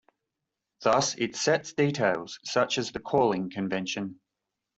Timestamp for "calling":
2.99-3.51